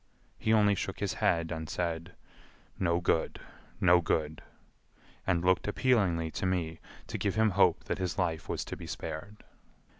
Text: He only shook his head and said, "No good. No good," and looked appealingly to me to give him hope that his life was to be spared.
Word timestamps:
He 0.39 0.51
only 0.51 0.73
shook 0.73 0.99
his 0.99 1.13
head 1.13 1.51
and 1.51 1.69
said, 1.69 2.15
"No 2.79 2.99
good. 2.99 3.39
No 3.79 4.01
good," 4.01 4.41
and 5.27 5.45
looked 5.45 5.67
appealingly 5.67 6.31
to 6.31 6.47
me 6.47 6.79
to 7.05 7.19
give 7.19 7.35
him 7.35 7.51
hope 7.51 7.83
that 7.83 7.99
his 7.99 8.17
life 8.17 8.49
was 8.49 8.65
to 8.65 8.75
be 8.75 8.87
spared. 8.87 9.43